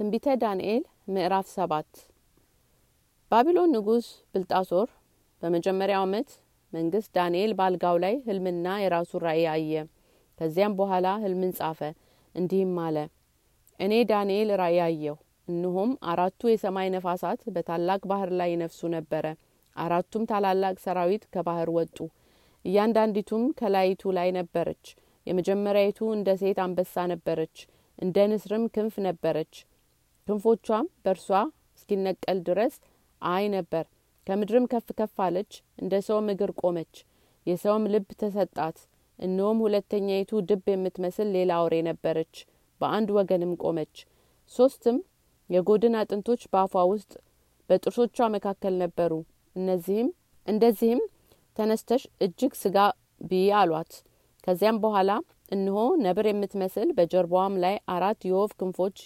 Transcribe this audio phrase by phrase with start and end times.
[0.00, 0.82] ትንቢተ ዳንኤል
[1.14, 1.88] ምዕራፍ ሰባት
[3.30, 4.88] ባቢሎን ንጉሥ ብልጣሶር
[5.42, 6.28] በመጀመሪያው ዓመት
[6.72, 9.72] መንግስት ዳንኤል በአልጋው ላይ ህልምና የራሱ ራእይ አየ።
[10.38, 11.80] ከዚያም በኋላ ህልምን ጻፈ፣
[12.34, 12.96] እንዲህም አለ።
[13.80, 15.16] እኔ ዳንኤል ራእይ አየሁ።
[15.48, 19.26] እነሆም አራቱ የሰማይ ነፋሳት በታላቅ ባህር ላይ ይነፍሱ ነበረ።
[19.76, 21.96] አራቱም ታላላቅ ሰራዊት ከባህር ወጡ።
[22.64, 24.86] እያንዳንዲቱም ከላይቱ ላይ ነበረች።
[25.26, 27.58] የመጀመሪያይቱ እንደ ሴት አንበሳ ነበረች፣
[27.98, 29.54] እንደ ንስርም ክንፍ ነበረች።
[30.30, 31.28] ክንፎቿም በእርሷ
[31.76, 32.74] እስኪነቀል ድረስ
[33.22, 33.84] አይ ነበር።
[34.26, 36.92] ከምድርም ከፍ ከፍ አለች፣ እንደ ሰውም እግር ቆመች።
[37.46, 38.76] የሰውም ልብ ተሰጣት።
[39.18, 42.34] እነሆም ሁለተኛይቱ ድብ የምትመስል ሌላ አውሬ ነበረች፣
[42.80, 43.94] በአንድ ወገንም ቆመች።
[44.52, 44.98] ሶስትም
[45.50, 47.12] የጎድን አጥንቶች በአፏ ውስጥ
[47.70, 49.12] በጥርሶቿ መካከል ነበሩ።
[49.56, 50.08] እነዚህም
[50.46, 51.02] እንደዚህም
[51.56, 52.76] ተነስተሽ እጅግ ስጋ
[53.22, 53.92] ብይ አሏት።
[54.46, 55.10] ከዚያም በኋላ
[55.52, 58.98] እነሆ ነብር የምትመስል በጀርባዋም ላይ አራት የወፍ ክንፎች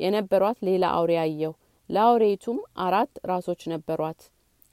[0.00, 1.52] የነበሯት ሌላ አውሬ አየሁ።
[1.90, 4.20] ለአውሬይቱም አራት ራሶች ነበሯት፣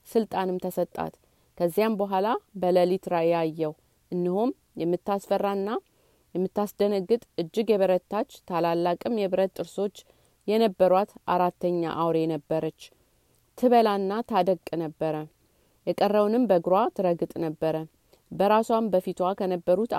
[0.07, 1.13] ስልጣንም ተሰጣት።
[1.57, 2.27] ከዚያም በኋላ
[2.61, 3.71] በሌሊት ራእይ አየሁ።
[4.11, 5.69] እነሆም የምታስፈራና
[6.35, 9.95] የምታስደነግጥ እጅግ የበረታች ታላላቅም የብረት ጥርሶች
[10.47, 12.81] የነበሯት አራተኛ አውሬ ነበረች።
[13.57, 15.15] ትበላና ታደቅ ነበረ።
[15.87, 17.75] የቀረውንም በእግሯ ትረግጥ ነበረ።
[18.31, 19.91] በራሷም በፊቷ ከነበሩት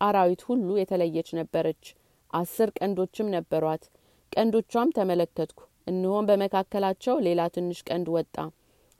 [0.00, 1.84] አራዊት ሁሉ የተለየች ነበረች።
[2.30, 3.84] አስር ቀንዶችም ነበሯት።
[4.32, 8.36] ቀንዶቿም ተመለከትኩ፣ እነሆም በመካከላቸው ሌላ ትንሽ ቀንድ ወጣ።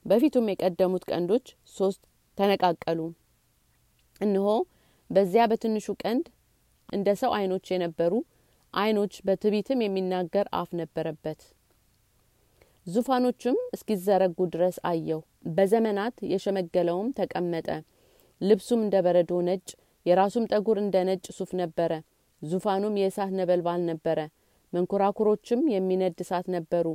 [0.05, 2.01] በፊቱም የቀደሙት ቀንዶች ሶስት
[2.37, 2.99] ተነቃቀሉ።
[4.21, 4.47] እነሆ
[5.09, 6.25] በዚያ በትንሹ ቀንድ
[6.89, 8.13] እንደ ሰው አይኖች የነበሩ
[8.73, 11.39] አይኖች፣ በትቢትም የሚናገር አፍ ነበረበት።
[12.87, 15.21] ዙፋኖችም እስኪዘረጉ ድረስ አየው።
[15.55, 17.67] በዘመናት የሸመገለውም ተቀመጠ።
[18.41, 19.67] ልብሱም እንደ በረዶ ነጭ፣
[20.05, 21.91] የራሱም ጠጉር እንደ ነጭ ሱፍ ነበረ።
[22.41, 24.19] ዙፋኑም የእሳት ነበልባል ነበረ።
[24.73, 26.87] መንኮራኩሮችም የሚነድ እሳት ነበሩ።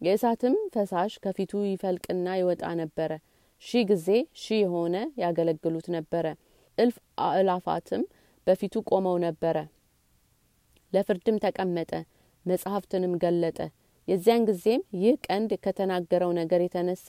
[0.00, 3.10] የእሳትም ፈሳሽ ከፊቱ ይፈልቅና ይወጣ ነበረ።
[3.62, 6.26] ሺህ ጊዜ ሺህ የሆነ ያገለግሉት ነበረ።
[6.78, 6.96] እልፍ
[7.26, 8.02] አእላፋትም
[8.46, 9.56] በፊቱ ቆመው ነበረ።
[10.92, 11.92] ለፍርድም ተቀመጠ፣
[12.46, 13.58] መጽሐፍትንም ገለጠ።
[14.08, 17.06] የዚያን ጊዜም ይህ ቀንድ ከተናገረው ነገር የተነሳ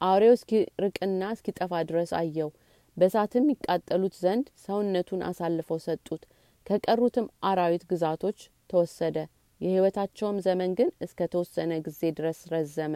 [0.00, 2.50] አውሬው እስኪርቅና እስኪጠፋ ድረስ አየው።
[2.96, 6.22] በእሳትም ይቃጠሉት ዘንድ ሰውነቱን አሳልፈው ሰጡት።
[6.66, 8.38] ከቀሩትም አራዊት ግዛቶች
[8.70, 9.16] ተወሰደ።
[9.60, 12.94] የሕይወታቸውም ዘመን ግን እስከ ተወሰነ ጊዜ ድረስ ረዘመ።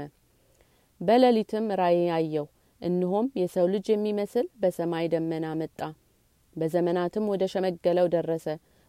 [1.00, 2.47] በሌሊትም ራእይ አየው።
[2.81, 5.81] እነሆም የሰው ልጅ የሚመስል በሰማይ ደመና መጣ።
[6.56, 8.47] በዘመናትም ወደ ሸመገለው ደረሰ።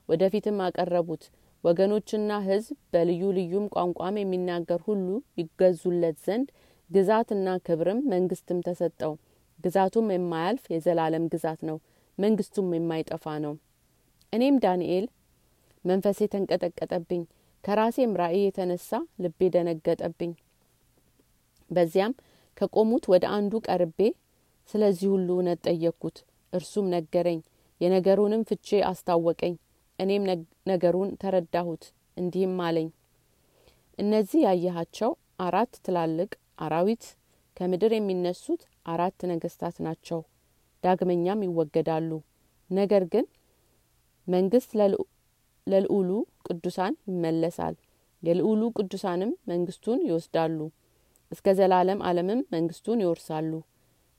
[0.09, 1.24] ወደፊትም አቀረቡት።
[1.64, 5.08] ወገኖችና ሕዝብ በልዩ ልዩም ቋንቋም የሚናገር ሁሉ
[5.42, 6.48] ይገዙለት ዘንድ
[6.90, 9.14] ግዛትና ክብርም መንግስትም ተሰጠው።
[9.64, 11.78] ግዛቱም የማያልፍ የዘላለም ግዛት ነው፣
[12.18, 13.53] መንግስቱም የማይጠፋ ነው።
[14.34, 15.06] እኔም ዳንኤል
[15.86, 17.22] መንፈሴ ተንቀጠቀጠብኝ፣
[17.64, 18.90] ከራሴም ራእይ የተነሳ
[19.24, 20.32] ልቤ ደነገጠብኝ።
[21.72, 22.14] በዚያም
[22.58, 24.00] ከቆሙት ወደ አንዱ ቀርቤ
[24.70, 26.18] ስለዚህ ሁሉ እውነት ጠየቅኩት።
[26.54, 27.40] እርሱም ነገረኝ፣
[27.82, 29.54] የነገሩንም ፍቼ አስታወቀኝ።
[30.00, 30.24] እኔም
[30.68, 31.84] ነገሩን ተረዳሁት።
[32.18, 32.90] እንዲህም አለኝ፣
[34.00, 37.04] እነዚህ ያየሃቸው አራት ትላልቅ አራዊት
[37.58, 40.20] ከምድር የሚነሱት አራት ነገስታት ናቸው።
[40.84, 42.12] ዳግመኛም ይወገዳሉ።
[42.70, 43.26] ነገር ግን
[44.28, 44.72] መንግስት
[45.68, 46.10] ለልዑሉ
[46.48, 47.76] ቅዱሳን ይመለሳል።
[48.24, 50.60] የልዑሉ ቅዱሳንም መንግስቱን ይወስዳሉ፣
[51.32, 53.52] እስከ ዘላለም ዓለምም መንግስቱን ይወርሳሉ።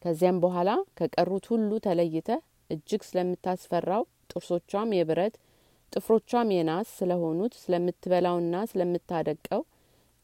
[0.03, 2.29] ከዚያም በኋላ ከቀሩት ሁሉ ተለይተ
[2.71, 5.35] እጅግ ስለምታስፈራው ጥርሶቿም የብረት
[5.93, 9.63] ጥፍሮቿም የናስ ስለሆኑት ስለምትበላውና ስለምታደቀው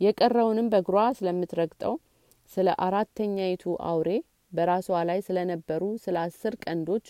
[0.01, 1.95] የቀረውንም በእግሯ ስለምትረግጠው
[2.51, 4.11] ስለ አራተኛይቱ አውሬ
[4.53, 7.07] በራሷ ላይ ስለነበሩ ስለ አስር ቀንዶች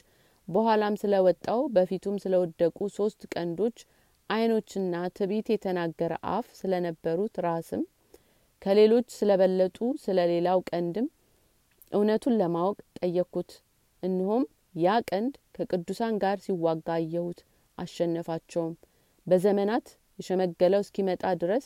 [0.49, 3.79] በኋላም ስለወጣው በፊቱም ስለወደቁ ሶስት ቀንዶች
[4.31, 7.83] አይኖችና ትዕቢት የተናገረ አፍ ስለነበሩት ራስም
[8.63, 11.07] ከሌሎች ስለበለጡ ስለ ሌላው ቀንድም
[11.93, 13.51] እውነቱን ለማወቅ ጠየቅኩት።
[14.03, 14.45] እንሆም
[14.79, 17.39] ያ ቀንድ ከቅዱሳን ጋር ሲዋጋ አየሁት፣
[17.79, 18.75] አሸነፋቸውም።
[19.27, 19.87] በዘመናት
[20.19, 21.65] የሸመገለው እስኪመጣ ድረስ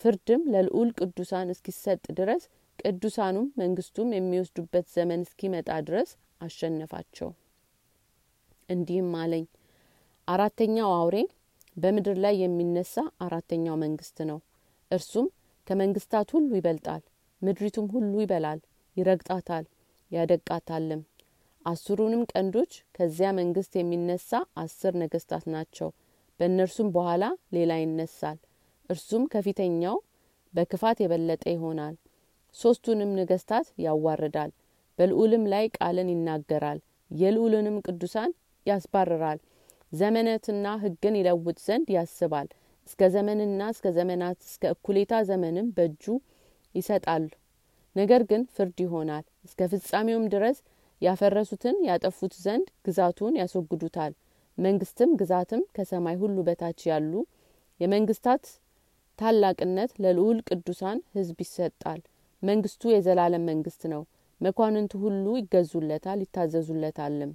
[0.00, 2.42] ፍርድም ለልዑል ቅዱሳን እስኪሰጥ ድረስ
[2.78, 6.10] ቅዱሳኑም መንግስቱም የሚወስዱበት ዘመን እስኪመጣ ድረስ
[6.40, 7.28] አሸነፋቸው።
[8.68, 9.44] እንዲህም አለኝ፣
[10.28, 11.16] አራተኛው አውሬ
[11.76, 14.38] በምድር ላይ የሚነሳ አራተኛው መንግስት ነው።
[14.90, 15.26] እርሱም
[15.66, 17.02] ከመንግስታት ሁሉ ይበልጣል።
[17.42, 18.60] ምድሪቱም ሁሉ ይበላል፣
[18.96, 19.64] ይረግጣታል፣
[20.10, 21.02] ያደቃታልም።
[21.66, 24.30] አስሩንም ቀንዶች ከዚያ መንግስት የሚነሳ
[24.62, 25.88] አስር ነገስታት ናቸው።
[26.40, 27.24] በእነርሱም በኋላ
[27.56, 28.38] ሌላ ይነሳል።
[28.90, 29.96] እርሱም ከፊተኛው
[30.54, 31.94] በክፋት የበለጠ ይሆናል።
[32.54, 34.50] ሶስቱንም ነገስታት ያዋርዳል።
[34.98, 36.78] በልዑልም ላይ ቃልን ይናገራል።
[37.10, 38.30] የልዑልንም ቅዱሳን
[38.66, 39.38] ያስባርራል።
[39.94, 42.48] ዘመነትና ሕግን ይለውጥ ዘንድ ያስባል።
[42.88, 46.04] እስከ ዘመንና እስከ ዘመናት እስከ እኩሌታ ዘመንም በእጁ
[46.74, 47.24] ይሰጣል
[47.96, 50.58] ነገር ግን ፍርድ ይሆናል። እስከ ፍጻሜውም ድረስ
[51.02, 54.12] ያፈረሱትን ያጠፉት ዘንድ ግዛቱን ያስወግዱታል።
[54.58, 57.12] መንግስትም ግዛትም ከሰማይ ሁሉ በታች ያሉ
[57.80, 58.44] የመንግስታት
[59.18, 62.00] ታላቅነት ለልዑል ቅዱሳን ህዝብ ይሰጣል።
[62.42, 64.02] መንግስቱ የዘላለም መንግስት ነው።
[64.40, 67.32] መኳንንቱ ሁሉ ይገዙለታል ይታዘዙለታልም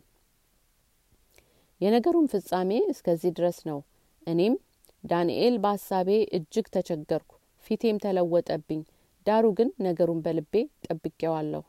[1.81, 3.79] የነገሩን ፍጻሜ እስከዚህ ድረስ ነው።
[4.27, 4.55] እኔም
[5.03, 7.31] ዳንኤል በሀሳቤ እጅግ ተቸገርኩ
[7.65, 8.81] ፊቴም ተለወጠብኝ።
[9.25, 10.53] ዳሩ ግን ነገሩን በልቤ
[10.85, 11.63] ጠብቄዋለሁ